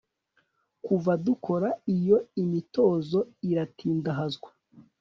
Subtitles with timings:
[0.85, 3.19] kuva dukora iyo imitozo
[3.49, 4.49] iratindahazwa